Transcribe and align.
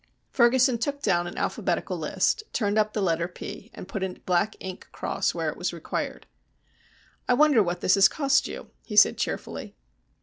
Ferguson 0.31 0.79
took 0.79 1.03
down 1.03 1.27
an 1.27 1.37
alphabetical 1.37 1.95
list, 1.95 2.41
turned 2.53 2.79
up 2.79 2.93
the 2.93 3.03
letter 3.03 3.27
"P," 3.27 3.69
and 3.71 3.87
put 3.87 4.01
a 4.01 4.19
black 4.25 4.55
ink 4.59 4.87
cross 4.91 5.35
where 5.35 5.49
it 5.51 5.57
was 5.57 5.73
required. 5.73 6.25
"I 7.29 7.35
wonder 7.35 7.61
what 7.61 7.81
this 7.81 7.93
has 7.93 8.07
cost 8.07 8.47
you," 8.47 8.71
he 8.83 8.95
said 8.95 9.19
cheerfully. 9.19 9.75